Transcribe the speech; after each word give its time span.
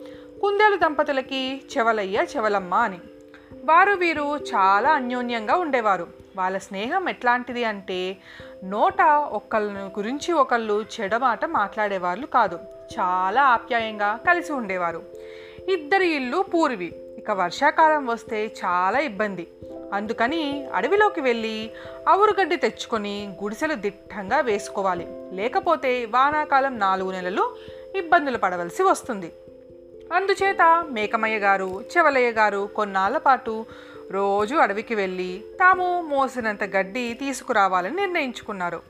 కుందేలు 0.41 0.76
దంపతులకి 0.76 1.62
చెవలయ్య 1.77 2.26
చెవలమ్మ 2.35 2.73
అని. 2.76 2.99
వారు 3.63 3.91
వీరు 3.91 4.38
చాలా 4.38 4.90
అన్యోన్యంగా 4.90 5.55
ఉండేవారు. 5.55 6.07
వాళ్ళ 6.38 6.57
స్నేహం 6.57 7.09
ఎట్లాంటిది 7.09 7.63
అంటే 7.63 8.17
నోట 8.63 9.02
ఒకళ్ళని 9.31 9.79
గురించి 9.79 10.31
ఒకళ్ళు 10.34 10.85
చెడమాట 11.01 11.45
మాట్లాడేవాళ్ళు 11.45 12.27
కాదు. 12.27 12.59
చాలా 12.99 13.43
ఆప్యాయంగా 13.43 14.20
కలిసి 14.27 14.54
ఉండేవారు. 14.54 15.04
ఇద్దరి 15.70 16.07
ఇల్లు 16.07 16.45
పూర్వి. 16.54 16.95
ఇక 17.17 17.31
వర్షాకాలం 17.31 18.05
వస్తే 18.05 18.45
చాలా 18.65 18.99
ఇబ్బంది. 18.99 19.48
అందుకని 19.93 20.67
అడవిలోకి 20.73 21.21
వెళ్ళి 21.21 21.71
ఆవురుగడ్డి 22.07 22.55
తెచ్చుకొని 22.55 23.35
గుడిసెలు 23.43 23.73
దిట్టంగా 23.73 24.39
వేసుకోవాలి. 24.39 25.07
లేకపోతే 25.34 26.05
వానాకాలం 26.05 26.79
నాలుగు 26.79 27.12
నెలలు 27.12 27.55
ఇబ్బందులు 27.95 28.38
పడవలసి 28.38 28.84
వస్తుంది. 28.84 29.31
అందుచేత 30.13 30.85
మేకమయ్య 30.90 31.40
గారు 31.40 31.82
చెవలయ్య 31.82 32.32
గారు 32.32 32.70
కొన్నాళ్ళ 32.76 33.17
పాటు 33.17 33.65
రోజు 34.12 34.55
అడవికి 34.55 34.95
వెళ్ళి 34.95 35.43
తాము 35.60 36.01
మోసినంత 36.01 36.63
గడ్డి 36.63 37.13
తీసుకురావాలని 37.13 37.95
నిర్ణయించుకున్నారు. 37.95 38.82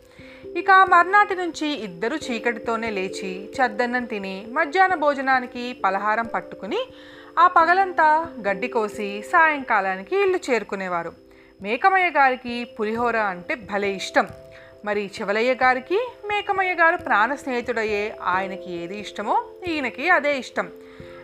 ఇక 0.57 0.71
మర్నాటి 0.71 1.35
నుంచి 1.35 1.67
ఇద్దరు 1.67 2.15
చీకటితోనే 2.15 2.89
లేచి 2.89 3.49
చద్దన్నం 3.55 4.05
తిని 4.05 4.45
మధ్యాహ్న 4.51 4.95
భోజనానికి 4.95 5.73
పలహారం 5.85 6.25
పట్టుకుని 6.25 6.79
ఆ 7.39 7.47
పగలంతా 7.47 8.27
గడ్డి 8.47 8.67
కోసి 8.67 9.21
సాయంకాలానికి 9.31 10.15
ఇల్లు 10.21 10.39
చేరుకునేవారు. 10.47 11.11
మేకమయ్య 11.61 12.09
గారికి 12.09 12.63
పులిహోర 12.63 13.17
అంటే 13.17 13.55
భలే 13.55 13.89
ఇష్టం. 13.89 14.27
మరి 14.85 15.11
చెవలయ్య 15.15 15.53
గారికి 15.53 15.99
మేకమయ్య 16.27 16.73
గారు 16.73 16.97
ప్రాణ 16.97 17.35
స్నేహితుడయ్యే 17.35 18.17
ఆయనకి 18.23 18.71
ఏది 18.71 18.97
ఇష్టమో 18.99 19.43
ఈయనకి 19.67 20.09
అదే 20.09 20.37
ఇష్టం. 20.37 20.69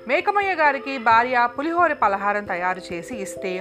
మేకమయ్య 0.08 0.56
గారికి 0.56 0.98
భార్య 0.98 1.50
పులిహోర 1.58 1.94
పలహారం 1.94 2.46
తయారు 2.46 2.82
చేసి 2.94 3.16
ఇస్తే 3.16 3.54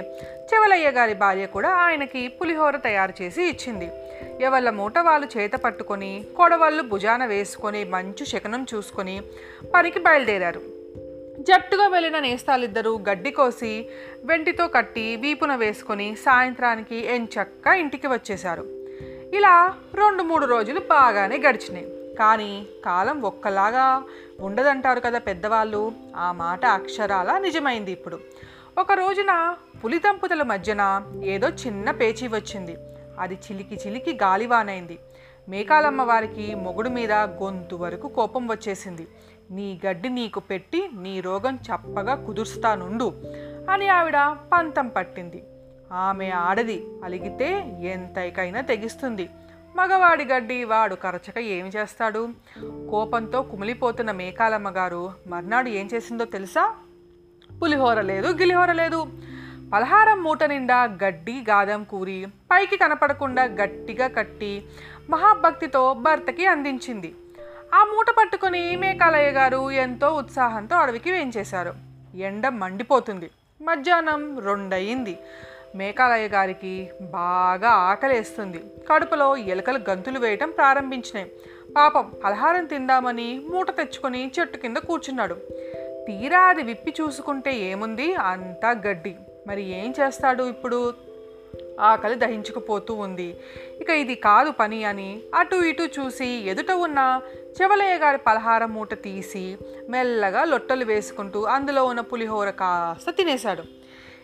చెవలయ్య 0.53 0.91
గారి 0.91 1.13
భార్య 1.13 1.45
కూడా 1.45 1.69
ఆయనకి 1.69 2.27
పులిహోర 2.27 2.75
తయారు 2.77 3.13
చేసి 3.21 3.43
ఇచ్చింది. 3.43 3.89
ఎవళ్ళ 4.41 4.69
మూట 4.69 4.97
వాళ్ళు 4.99 5.29
చేత 5.37 5.51
పట్టుకొని 5.51 6.25
కొడవళ్ళు 6.37 6.83
భుజాన 6.83 7.25
వేసుకొని 7.25 7.83
మంచు 7.83 8.25
శకనం 8.25 8.65
చూసుకొని 8.75 9.21
పనికి 9.73 9.99
బయలుదేరారు. 9.99 10.74
జట్టుగా 11.47 11.87
వెళ్ళిన 11.87 12.19
నేస్తాలిద్దరూ 12.19 12.99
గడ్డి 13.09 13.31
కోసి 13.31 13.89
వెంటితో 14.25 14.67
కట్టి 14.67 15.15
వీపున 15.15 15.55
వేసుకొని 15.55 16.15
సాయంత్రానికి 16.15 17.05
ఎంచక్క 17.05 17.67
ఇంటికి 17.67 18.07
వచ్చేశారు. 18.07 18.61
ఇలా 19.33 19.73
రెండు 19.95 20.23
మూడు 20.23 20.45
రోజులు 20.45 20.79
బాగానే 20.79 21.37
గడిచినాయి. 21.37 22.15
కానీ 22.19 22.67
కాలం 22.85 23.21
ఒక్కలాగా 23.21 24.03
ఉండదంటారు 24.39 24.99
కదా 24.99 25.19
పెద్దవాళ్ళు. 25.19 25.91
ఆ 26.15 26.31
మాట 26.31 26.65
అక్షరాల 26.65 27.37
నిజమైంది 27.37 27.91
ఇప్పుడు. 27.91 28.19
ఒక 28.77 28.91
రోజున 28.91 29.55
పులి 29.83 29.99
దంపతుల 29.99 30.43
మధ్యన 30.43 31.03
ఏదో 31.23 31.49
చిన్న 31.49 31.91
పేచీ 31.91 32.27
వచ్చింది. 32.27 32.77
అది 33.19 33.33
చిలికి 33.33 33.75
చిలికి 33.75 34.13
గాలివానైంది. 34.13 34.99
మేకాలమ్మ 35.49 36.01
వారికి 36.01 36.55
మొగుడు 36.55 36.89
మీద 36.89 37.11
గొంతు 37.11 37.75
వరకు 37.75 38.07
కోపం 38.07 38.47
వచ్చేసింది. 38.47 39.07
నీ 39.51 39.81
గడ్డి 39.85 40.09
నీకు 40.09 40.39
పెట్టి 40.39 40.89
నీ 40.93 41.21
రోగం 41.21 41.55
చప్పగా 41.55 42.15
కుదురుస్తానుండు 42.15 43.13
అని 43.69 43.87
ఆవిడ 43.87 44.17
పంతం 44.53 44.87
పట్టింది. 44.87 45.43
ఆమె 45.91 46.29
ఆడది 46.29 46.85
అలిగితే 47.03 47.79
ఎంతైకైనా 47.81 48.61
తెగిస్తుంది. 48.61 49.29
మగవాడి 49.75 50.25
గడ్డి 50.25 50.63
వాడు 50.63 50.95
కరచక 50.95 51.39
ఏమి 51.39 51.69
చేస్తాడు? 51.69 52.29
కోపంతో 52.89 53.41
కుమిలిపోతున్న 53.41 54.11
మేకాలమ్మ 54.11 54.69
గారు 54.69 55.11
మర్నాడు 55.27 55.69
ఏం 55.69 55.89
చేసిందో 55.93 56.25
తెలుసా? 56.25 56.75
పులిహోర 57.61 58.01
లేదు 58.01 58.27
గిలిహోర 58.27 58.71
లేదు. 58.71 59.07
పలహారం 59.73 60.23
మూట 60.23 60.43
నిండా 60.43 60.83
గడ్డి 60.83 61.45
గాదం 61.49 61.83
కూరి 61.83 62.25
పైకి 62.51 62.77
కనపడకుండా 62.77 63.43
గట్టిగా 63.43 64.07
కట్టి 64.07 64.63
మహాభక్తితో 65.09 65.93
భర్తకి 65.93 66.45
అందించింది. 66.45 67.15
ఆ 67.75 67.83
మూట 67.83 68.05
పట్టుకొని 68.09 68.75
మేకాలయ్య 68.75 69.31
గారు 69.31 69.71
ఎంతో 69.71 70.09
ఉత్సాహంతో 70.09 70.75
అడవికి 70.75 71.11
వేయించేశారు. 71.11 71.73
ఎండ 72.15 72.47
మండిపోతుంది. 72.47 73.29
మధ్యాహ్నం 73.61 74.39
రెండయింది. 74.39 75.19
మేకాలయ్య 75.75 76.27
గారికి 76.27 76.89
బాగా 77.01 77.69
ఆకలేస్తుంది. 77.69 78.57
కడుపులో 78.91 79.37
ఎలుకలు 79.37 79.79
గంతులు 79.89 80.19
వేయటం 80.19 80.51
ప్రారంభించినాయి. 80.51 81.31
పాపం 81.77 82.13
పలహారం 82.23 82.65
తిందామని 82.65 83.41
మూట 83.49 83.69
తెచ్చుకొని 83.69 84.31
చెట్టు 84.39 84.57
కింద 84.57 84.77
కూర్చున్నాడు. 84.77 85.33
తీరా 86.07 86.39
అది 86.39 86.63
విప్పి 86.63 86.93
చూసుకుంటే 87.01 87.53
ఏముంది? 87.53 88.13
అంతా 88.13 88.69
గడ్డి. 88.69 89.15
మరి 89.47 89.61
ఏం 89.61 89.93
చేస్తాడు 89.99 90.43
ఇప్పుడు? 90.43 90.93
ఆకలి 91.79 92.15
దహించుకుపోతూ 92.15 92.93
ఉంది. 92.93 93.37
ఇక 93.81 93.89
ఇది 93.89 94.15
కాదు 94.15 94.51
పని 94.51 94.83
అని 94.83 95.21
అటు 95.35 95.55
ఇటు 95.55 95.83
చూసి 95.83 96.25
ఎదుట 96.25 96.71
ఉన్న 96.71 97.21
చెవలయ్య 97.61 97.97
గారి 97.97 98.17
పలహారం 98.17 98.73
మూట 98.73 98.93
తీసి 98.93 99.57
మెల్లగా 99.89 100.43
లొట్టలు 100.43 100.85
వేసుకుంటూ 100.85 101.43
అందులో 101.43 101.85
ఉన్న 101.85 102.01
పులిహోర 102.01 102.49
కాస్త 102.49 103.09
తినేశాడు. 103.09 103.63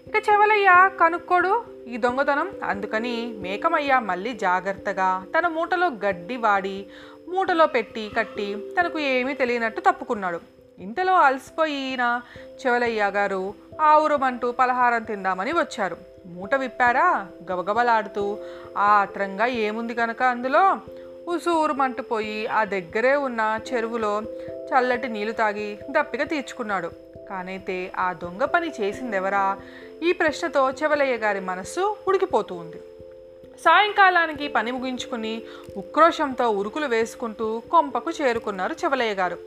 ఇక 0.07 0.29
చెవలయ్య 0.29 0.90
కనుక్కోడు 1.00 1.66
ఈ 1.88 1.97
దొంగతనం 1.97 2.51
అందుకని 2.63 3.34
మేకమయ్య 3.38 4.00
మళ్ళీ 4.00 4.34
జాగ్రత్తగా 4.34 5.25
తన 5.38 5.47
మూటలో 5.47 5.88
గడ్డి 5.88 6.38
వాడి 6.38 6.85
మూటలో 7.29 7.66
పెట్టి 7.66 8.11
కట్టి 8.17 8.56
తనకు 8.79 9.00
ఏమీ 9.00 9.34
తెలియనట్టు 9.34 9.81
తప్పుకున్నాడు. 9.81 10.40
ఇంతలో 10.79 11.13
అలసిపోయిన 11.13 12.22
చెవలయ్య 12.67 13.03
గారు 13.03 13.53
ఆవురమంటూ 13.81 14.51
పలహారం 14.51 15.03
తిందామని 15.03 15.51
వచ్చారు. 15.51 16.10
మూట 16.26 16.56
విప్పారా? 16.56 17.28
గబగబలాడుతూ. 17.52 18.38
ఆత్రంగా 18.78 19.46
ఏముంది 19.46 19.94
కనుక 19.94 20.24
అందులో? 20.24 20.78
ఉసూరుమంటూ 21.28 21.74
మంటుపోయి 21.74 22.48
ఆ 22.48 22.64
దగ్గరే 22.64 23.16
ఉన్న 23.16 23.59
చెరువులో 23.74 24.22
చల్లటి 24.46 25.08
నీళ్ళు 25.08 25.34
తాగి 25.34 25.78
దప్పిక 25.90 26.24
తీర్చుకున్నాడు. 26.24 26.92
కానైతే 27.30 27.92
ఆ 27.98 28.14
దొంగ 28.14 28.46
పని 28.46 28.72
చేసిందెవరా? 28.82 29.59
ఈ 30.04 30.12
ప్రశ్నతో 30.12 30.72
చెవలయ్య 30.72 31.18
గారి 31.18 31.40
మనస్సు 31.40 31.98
ఉడికిపోతూ 32.08 32.56
ఉంది. 32.56 32.82
సాయంకాలానికి 33.59 34.48
పని 34.48 34.72
ముగించుకుని 34.72 35.42
ఉక్రోషంతో 35.78 36.50
ఉరుకులు 36.50 36.86
వేసుకుంటూ 36.86 37.62
కొంపకు 37.72 38.12
చేరుకున్నారు 38.12 38.74
చెవలయ్య 38.74 39.14
గారు. 39.14 39.38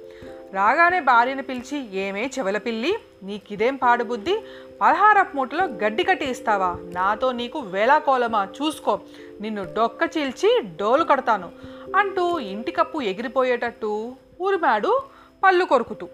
రాగానే 0.55 1.01
భార్యను 1.01 1.43
పిలిచి 1.43 1.97
ఏమే 1.99 2.31
చెవల 2.39 2.59
పిల్లి 2.59 2.99
నీకిదేం 3.23 3.77
పాడుబుద్ధి? 3.77 4.35
పదహారపు 4.83 5.37
మూటలో 5.37 5.65
గడ్డి 5.65 6.05
కట్టి 6.05 6.31
ఇస్తావా? 6.31 6.77
నాతో 6.83 7.33
నీకు 7.33 7.59
వేలాకోలమా 7.59 8.49
చూసుకో 8.63 9.01
నిన్ను 9.41 9.65
డొక్క 9.65 10.19
చీల్చి 10.19 10.63
డోలు 10.77 11.05
కడతాను 11.05 11.53
అంటూ 11.97 12.39
ఇంటికప్పు 12.39 13.03
ఎగిరిపోయేటట్టు 13.03 14.13
ఊరిమాడు 14.41 15.03
పళ్ళు 15.45 15.65
కొరుకుతూ. 15.65 16.09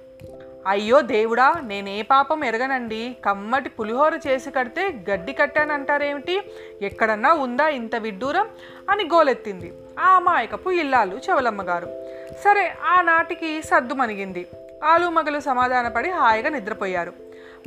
అయ్యో 0.67 1.01
దేవుడా 1.01 1.55
నేనే 1.67 2.03
పాపం 2.03 2.45
ఎరగనండి. 2.45 3.17
కమ్మటి 3.25 3.69
పులిహోర 3.69 4.21
చేసి 4.27 4.51
కడితే 4.51 5.05
గడ్డి 5.11 5.33
కట్టానంటారేమిటి? 5.33 6.41
ఎక్కడన్నా 6.83 7.33
ఉందా 7.33 7.69
ఇంత 7.69 7.97
విడ్డూరం? 7.97 8.49
అని 8.91 9.05
గోలెత్తింది 9.05 9.73
ఆ 10.01 10.17
అమాయకపు 10.17 10.71
ఇల్లాలు 10.71 11.17
చెవలమ్మగారు. 11.17 12.10
సరే 12.45 12.75
ఆనాటికి 12.85 13.63
సద్దు 13.63 13.95
మనిగింది. 13.95 14.47
ఆలు 14.85 15.09
మగలు 15.09 15.41
సమాధానపడి 15.41 16.11
హాయిగా 16.11 16.49
నిద్రపోయారు. 16.49 17.13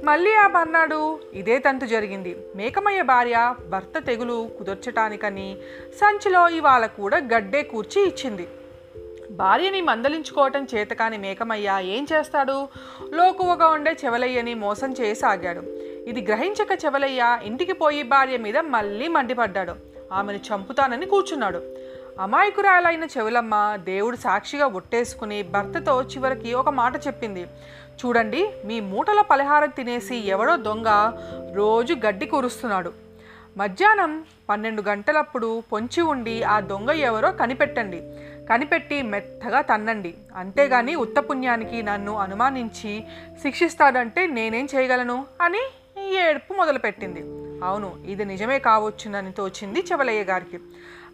మళ్ళీ 0.03 0.35
ఆ 0.35 0.47
మర్నాడు 0.47 1.19
ఇదే 1.33 1.59
తంతు 1.59 1.85
జరిగింది. 1.85 2.37
మేకమయ్య 2.55 3.01
భార్య 3.01 3.55
భర్త 3.69 3.99
తెగులు 3.99 4.51
కుదర్చటానికని 4.57 5.57
సంచిలో 6.01 6.49
ఇవాళ 6.49 6.85
కూడా 6.85 7.17
గడ్డే 7.17 7.63
కూర్చి 7.63 8.07
ఇచ్చింది. 8.07 8.47
భార్యని 9.31 9.81
మందలించుకోవటం 9.81 10.67
చేతకాని 10.75 11.17
మేకమయ్య 11.17 11.77
ఏం 11.81 12.07
చేస్తాడు? 12.13 12.67
లోకువగా 13.13 13.67
ఉండే 13.67 13.95
చెవలయ్యని 14.05 14.53
మోసం 14.53 14.91
చేయసాగాడు. 14.91 15.59
ఇది 16.09 16.21
గ్రహించక 16.21 16.85
చెవలయ్య 16.85 17.39
ఇంటికి 17.43 17.73
పోయి 17.73 18.03
భార్య 18.03 18.37
మీద 18.37 18.57
మళ్ళీ 18.57 19.07
మండిపడ్డాడు. 19.07 19.73
ఆమెను 20.13 20.37
చంపుతానని 20.37 21.05
కూర్చున్నాడు. 21.05 21.63
అమాయకురాలైన 22.19 23.03
చెవులమ్మ 23.03 23.75
దేవుడు 23.75 24.15
సాక్షిగా 24.15 24.65
ఒట్టేసుకుని 24.65 25.43
భర్తతో 25.43 26.03
చివరికి 26.03 26.53
ఒక 26.53 26.69
మాట 26.69 26.95
చెప్పింది. 27.07 27.43
చూడండి 28.05 28.53
మీ 28.65 28.79
మూటల 28.79 29.21
పలహారం 29.21 29.69
తినేసి 29.69 30.15
ఎవడో 30.15 30.55
దొంగ 30.55 30.85
రోజు 31.55 31.93
గడ్డి 31.93 32.25
కురుస్తున్నాడు. 32.25 32.93
మధ్యాహ్నం 33.57 34.25
పన్నెండు 34.49 34.81
గంటలప్పుడు 34.81 35.63
పొంచి 35.71 36.01
ఉండి 36.01 36.43
ఆ 36.43 36.59
దొంగ 36.59 36.91
ఎవరో 36.91 37.31
కనిపెట్టండి. 37.31 38.01
కనిపెట్టి 38.49 39.01
మెత్తగా 39.01 39.61
తన్నండి. 39.61 40.13
అంతేగాని 40.35 40.95
ఉత్తపుణ్యానికి 40.95 41.83
నన్ను 41.83 42.15
అనుమానించి 42.15 43.03
శిక్షిస్తాడంటే 43.41 44.27
నేనేం 44.27 44.67
చేయగలను? 44.75 45.25
అని 45.41 45.61
ఏడుపు 46.19 46.53
మొదలుపెట్టింది. 46.53 47.19
అవును 47.65 47.95
ఇది 48.05 48.25
నిజమే 48.25 48.59
కావచ్చునని 48.59 49.31
తోచింది 49.31 49.79
చెవలయ్య 49.79 50.23
గారికి. 50.23 50.59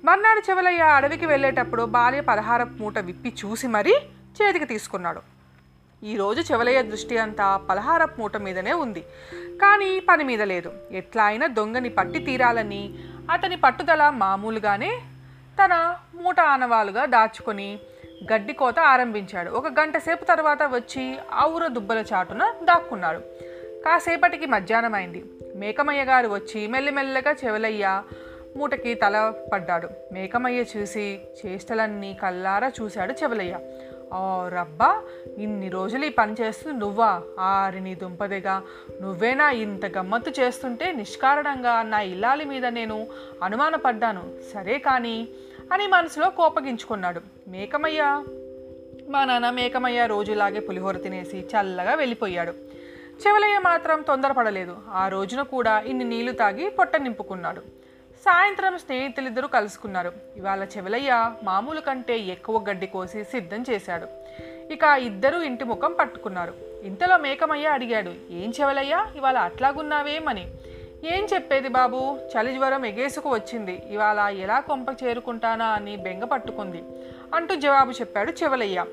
మర్నాడు 0.05 0.41
చెవలయ్య 0.49 0.83
అడవికి 0.97 1.25
వెళ్ళేటప్పుడు 1.25 1.83
భార్య 1.83 2.21
పదహార 2.21 2.63
మూట 2.63 2.99
విప్పి 2.99 3.33
చూసి 3.39 3.67
మరీ 3.67 3.93
చేతికి 4.37 4.65
తీసుకున్నాడు. 4.65 5.21
ఈరోజు 6.03 6.41
చెవలయ్య 6.41 6.81
దృష్టి 6.81 7.17
అంతా 7.17 7.57
పలహారపు 7.57 8.15
మూట 8.21 8.37
మీదనే 8.37 8.73
ఉంది. 8.73 9.01
కానీ 9.61 9.99
పని 9.99 10.23
మీద 10.23 10.41
లేదు. 10.41 10.71
ఎట్లా 10.91 11.23
అయినా 11.23 11.47
దొంగని 11.47 11.89
పట్టి 11.89 12.19
తీరాలని 12.19 12.83
అతని 13.29 13.57
పట్టుదల 13.57 14.09
మామూలుగానే 14.09 14.91
తన 15.59 15.73
మూట 16.15 16.39
ఆనవాలుగా 16.39 17.05
దాచుకొని 17.05 17.79
గడ్డి 18.33 18.53
కోత 18.53 18.79
ఆరంభించాడు. 18.79 19.49
ఒక 19.49 19.67
గంట 19.79 19.97
సేపు 19.97 20.25
తర్వాత 20.25 20.63
వచ్చి 20.63 21.17
ఆవుర 21.33 21.67
దుబ్బల 21.67 22.03
చాటున 22.13 22.53
దాక్కున్నాడు. 22.63 23.19
కాసేపటికి 23.85 24.45
మధ్యాహ్నం 24.45 24.95
అయింది 24.95 25.25
మేకమయ్య 25.55 26.01
గారు 26.03 26.27
వచ్చి 26.27 26.67
మెల్లిమెల్లగా 26.67 27.31
చెవలయ్య 27.45 27.85
మూటకి 28.57 28.93
తల 28.93 29.33
పడ్డాడు. 29.53 29.89
మేకమయ్య 30.11 30.63
చూసి 30.77 31.19
చేష్టలన్నీ 31.45 32.13
కల్లారా 32.13 32.71
చూశాడు 32.81 33.13
చెవలయ్య. 33.13 33.59
ఓ 34.13 34.47
రబ్బా 34.47 35.01
ఇన్ని 35.37 35.69
రోజులు 35.69 36.05
ఈ 36.05 36.09
పని 36.09 36.35
చేస్తూ 36.41 36.71
నువ్వా? 36.71 37.21
ఆరి 37.39 37.81
నీ 37.81 37.95
దుంపదిగా. 37.95 38.63
నువ్వేనా 39.01 39.49
ఇంత 39.49 39.85
గమ్మత్తు 39.85 40.41
చేస్తుంటే 40.41 40.91
నిష్కారణంగా 40.91 41.81
నా 41.81 42.01
ఇల్లాలి 42.01 42.45
మీద 42.45 42.65
నేను 42.65 43.07
అనుమానపడ్డాను. 43.43 44.23
సరే 44.53 44.77
కానీ 44.77 45.27
అని 45.71 45.87
మనసులో 45.87 46.29
కోపగించుకున్నాడు. 46.29 47.21
మేకమయ్య 47.47 48.23
మా 49.09 49.25
నాన్న 49.25 49.49
మేకమయ్య 49.49 50.07
రోజులాగే 50.07 50.59
పులిహోర 50.59 50.97
తినేసి 50.97 51.39
చల్లగా 51.39 51.93
వెళ్ళిపోయాడు. 51.93 52.51
చెవలయ్య 53.27 53.59
మాత్రం 53.59 54.01
తొందరపడలేదు. 54.01 54.77
ఆ 54.89 55.07
రోజున 55.07 55.41
కూడా 55.41 55.79
ఇన్ని 55.79 56.03
నీళ్ళు 56.03 56.31
తాగి 56.31 56.69
పొట్ట 56.69 56.95
నింపుకున్నాడు 56.95 57.79
సాయంత్రం 58.25 58.77
స్నేహితులిద్దరూ 58.77 59.47
కలుసుకున్నారు. 59.47 60.11
ఇవాళ 60.35 60.63
చెవలయ్య 60.63 61.31
మామూలు 61.43 61.81
కంటే 61.81 62.17
ఎక్కువ 62.17 62.65
గడ్డి 62.69 62.87
కోసి 62.87 63.23
సిద్ధం 63.23 63.65
చేశాడు. 63.69 64.07
ఇక 64.73 64.83
ఇద్దరూ 64.83 65.41
ఇంటి 65.41 65.63
ముఖం 65.63 65.93
పట్టుకున్నారు. 65.93 66.53
ఇంతలో 66.83 67.17
మేకమయ్య 67.17 67.67
అడిగాడు 67.67 68.13
ఏం 68.31 68.53
చెవలయ్య 68.61 69.05
ఇవాళ 69.15 69.37
అట్లాగున్నావేమని? 69.37 70.51
ఏం 71.03 71.27
చెప్పేది 71.33 71.69
బాబు 71.69 72.19
చలి 72.33 72.53
జ్వరం 72.53 72.85
ఎగేసుకు 72.85 73.29
వచ్చింది. 73.29 73.83
ఇవాళ 73.89 74.19
ఎలా 74.19 74.59
కొంప 74.59 74.89
చేరుకుంటానా 75.03 75.65
అని 75.65 75.95
బెంగ 75.97 76.23
పట్టుకుంది 76.23 76.83
అంటూ 77.35 77.55
జవాబు 77.55 77.91
చెప్పాడు 77.91 78.31
చెవలయ్య. 78.31 78.85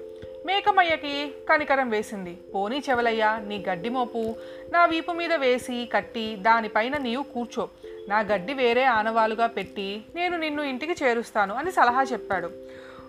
మేకమయ్యకి 0.47 1.35
కనికరం 1.51 1.91
వేసింది 1.91 2.35
పోనీ 2.55 2.83
చెవలయ్య 2.91 3.39
నీ 3.47 3.65
గడ్డి 3.69 3.89
మోపు 3.89 4.35
నా 4.73 4.87
వీపు 4.87 5.13
మీద 5.13 5.33
వేసి 5.33 5.91
కట్టి 5.95 6.37
దానిపైన 6.37 6.97
నీవు 6.97 7.23
కూర్చో. 7.23 7.69
నా 8.09 8.19
గడ్డి 8.21 8.53
వేరే 8.55 8.85
ఆనవాలుగా 8.85 9.47
పెట్టి 9.47 10.03
నేను 10.15 10.37
నిన్ను 10.37 10.63
ఇంటికి 10.63 11.05
చేరుస్తాను 11.05 11.55
అని 11.55 11.73
సలహా 11.73 12.03
చెప్పాడు. 12.03 12.51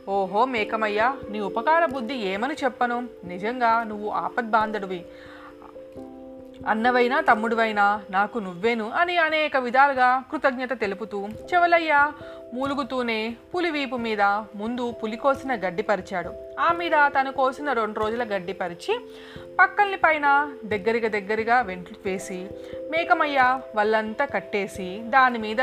ఓహో 0.09 0.45
మేకమయ్య 0.45 1.15
నీ 1.29 1.39
ఉపకార 1.39 1.85
బుద్ధి 1.85 2.13
ఏమని 2.13 2.53
చెప్పను? 2.53 3.07
నిజంగా 3.25 3.83
నువ్వు 3.83 4.09
ఆపద్బాంధుడివి. 4.09 5.05
అన్నవైనా 6.67 7.21
తమ్ముడివైనా 7.21 8.01
నాకు 8.09 8.39
నువ్వేను 8.39 8.91
అని 8.91 9.17
అనేక 9.17 9.57
విధాలుగా 9.57 10.23
కృతజ్ఞత 10.31 10.79
తెలుపుతూ 10.79 11.27
చెవలయ్య 11.27 12.11
మూలుగుతూనే 12.53 13.35
పులి 13.55 13.69
వీపు 13.69 13.95
మీద 13.95 14.21
ముందు 14.55 14.91
పులి 14.91 15.17
కోసిన 15.17 15.55
గడ్డి 15.55 15.83
పరిచాడు. 15.83 16.33
ఆ 16.59 16.71
మీద 16.71 16.91
తను 16.95 17.31
కోసిన 17.31 17.73
రెండు 17.73 17.99
రోజుల 17.99 18.23
గడ్డి 18.23 18.53
పరిచి 18.53 18.99
పక్కల్ని 19.59 19.97
పైన 19.97 20.51
దగ్గరగా 20.65 21.07
దగ్గరగా 21.07 21.61
వెంట్లు 21.61 21.97
వేసి 22.05 22.47
మేకమయ్య 22.91 23.59
వాళ్ళంతా 23.75 24.25
కట్టేసి 24.25 25.01
దాని 25.03 25.37
మీద 25.37 25.59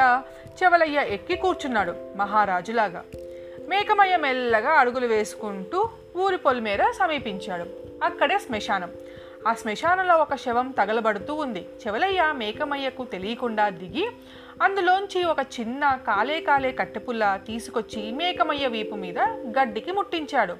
చెవలయ్య 0.63 1.05
ఎక్కి 1.09 1.37
కూర్చున్నాడు 1.37 1.95
మహారాజులాగా. 2.17 3.05
మేకమయ్య 3.69 4.17
మెల్లగా 4.17 4.71
అడుగులు 4.71 5.07
వేసుకుంటూ 5.07 5.89
ఊరి 6.17 6.37
పొలిమేర 6.37 6.85
సమీపించాడు. 6.91 7.67
అక్కడే 8.05 8.39
శ్మశానం. 8.39 8.91
ఆ 9.47 9.55
శ్మశానంలో 9.55 10.17
ఒక 10.17 10.35
శవం 10.35 10.71
తగలబడుతూ 10.71 11.35
ఉంది. 11.35 11.67
చెవలయ్య 11.87 12.33
మేకమయ్యకు 12.33 13.05
తెలియకుండా 13.05 13.69
దిగి 13.69 14.09
అందులోంచి 14.63 15.25
ఒక 15.25 15.37
చిన్న 15.61 15.99
కాలే 16.07 16.41
కాలే 16.41 16.73
కట్టెపుల్ల 16.73 17.41
తీసుకొచ్చి 17.47 18.13
మేకమయ్య 18.13 18.67
వీపు 18.67 18.95
మీద 18.95 19.19
గడ్డికి 19.29 19.93
ముట్టించాడు. 19.93 20.57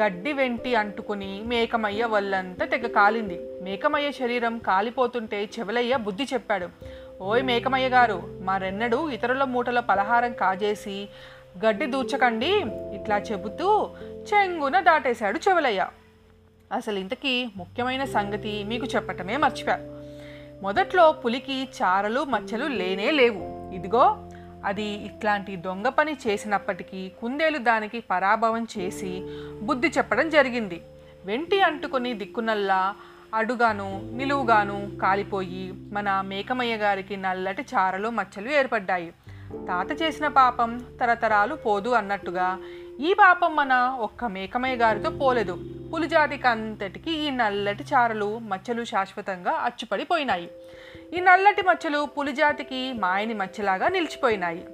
గడ్డి 0.00 0.32
వెంటి 0.32 0.74
అంటుకుని 0.74 1.42
మేకమయ్య 1.46 2.04
వల్లంతా 2.04 2.66
తెగ 2.66 2.86
కాలింది. 2.86 3.40
మేకమయ్య 3.62 4.12
శరీరం 4.12 4.58
కాలిపోతుంటే 4.58 5.48
చెవలయ్య 5.58 5.96
బుద్ధి 5.96 6.24
చెప్పాడు. 6.24 6.68
ఓయ్ 7.22 7.42
మేకమయ్య 7.42 7.88
గారు 7.88 8.22
మరెన్నడూ 8.42 9.08
ఇతరుల 9.10 9.44
మూటల 9.44 9.80
పలహారం 9.80 10.32
కాజేసి 10.32 11.08
గడ్డి 11.66 11.86
దూచకండి 11.86 12.52
ఇట్లా 12.94 13.18
చెబుతూ 13.18 13.90
చెంగున 14.34 14.80
దాటేశాడు 14.80 15.38
చెవలయ్య. 15.48 15.86
అసలు 16.72 16.98
ఇంతకీ 16.98 17.48
ముఖ్యమైన 17.56 18.04
సంగతి 18.04 18.64
మీకు 18.64 18.86
చెప్పటమే 18.86 19.36
మర్చిపా. 19.36 19.78
మొదట్లో 20.62 21.12
పులికి 21.12 21.68
చారలు 21.82 22.24
మచ్చలు 22.24 22.64
లేనే 22.64 23.10
లేవు. 23.10 23.74
ఇదిగో 23.74 24.30
అది 24.64 24.84
ఇట్లాంటి 24.84 25.56
దొంగ 25.56 25.88
పని 25.88 26.16
చేసినప్పటికీ 26.26 27.08
కుందేలు 27.08 27.58
దానికి 27.58 28.00
పరాభవం 28.00 28.66
చేసి 28.78 29.24
బుద్ధి 29.62 29.88
చెప్పడం 29.88 30.30
జరిగింది. 30.30 30.82
వెంటి 31.24 31.60
అంటుకొని 31.60 32.14
దిక్కునల్లా 32.14 32.94
అడుగాను 33.34 34.10
నిలువుగాను 34.12 34.90
కాలిపోయి 35.02 35.72
మన 35.72 36.20
మేకమయ్య 36.20 36.76
గారికి 36.76 37.16
నల్లటి 37.16 37.62
చారలు 37.62 38.08
మచ్చలు 38.08 38.50
ఏర్పడ్డాయి. 38.50 39.12
తాత 39.54 40.02
చేసిన 40.02 40.28
పాపం 40.28 40.86
తరతరాలు 41.00 41.54
పోదు 41.54 41.88
అన్నట్టుగా 41.88 42.58
ఈ 43.00 43.14
పాపం 43.14 43.56
మన 43.56 43.96
ఒక్క 44.00 44.24
మేకమయ్య 44.24 44.76
గారితో 44.76 45.10
పోలేదు. 45.10 45.58
పులిజాతికి 45.94 46.48
అంతటికి 46.48 47.10
ఈ 47.10 47.30
నల్లటి 47.30 47.82
చారలు 47.82 48.38
మచ్చలు 48.38 48.84
శాశ్వతంగా 48.84 49.50
అచ్చుపడిపోయినాయి. 49.50 50.50
ఈ 51.16 51.20
నల్లటి 51.20 51.62
మచ్చలు 51.62 52.08
పులిజాతికి 52.18 52.92
మాయని 52.92 53.34
మచ్చలాగా 53.34 53.88
నిలిచిపోయినాయి. 53.88 54.66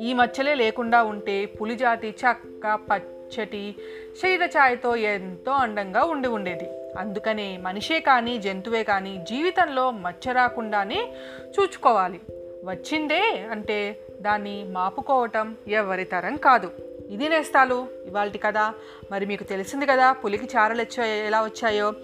ఈ 0.00 0.12
మచ్చలే 0.12 0.54
లేకుండా 0.54 1.02
ఉంటే 1.02 1.46
పులిజాతి 1.46 2.08
చక్క 2.08 2.78
పచ్చటి 2.92 3.74
శరీర 4.22 4.44
ఛాయతో 4.44 4.96
ఎంతో 4.96 5.52
అందంగా 5.52 6.04
ఉండి 6.04 6.28
ఉండేది. 6.28 6.96
అందుకనే 6.98 7.56
మనిషే 7.56 8.00
కానీ 8.00 8.38
జంతువే 8.38 8.82
కానీ 8.82 9.24
జీవితంలో 9.30 9.90
మచ్చ 9.90 10.32
రాకుండానే 10.32 11.12
చూచుకోవాలి. 11.60 12.20
వచ్చిందే 12.64 13.46
అంటే 13.50 14.00
దాన్ని 14.20 14.64
మాపుకోవటం 14.64 15.56
ఎవరి 15.68 16.04
తరం 16.04 16.36
కాదు. 16.36 16.70
ఇది 17.10 17.28
నేస్తాలు 17.28 17.88
ఇవాళ 18.06 18.30
కదా 18.44 18.74
మరి 19.10 19.26
మీకు 19.26 19.44
తెలిసింది 19.44 19.86
కదా 19.86 20.12
పులికి 20.12 20.48
చారలు 20.56 20.82
వచ్చాయో 20.82 21.26
ఎలా 21.26 21.42
వచ్చాయో. 21.42 21.94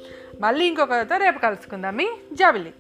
మళ్ళీ 0.41 0.65
ఇంకొక 0.65 0.93
రేపు 0.93 1.39
కలుసుకుందాం 1.39 1.97
మీ 1.97 2.09
జాబిల్లి 2.33 2.73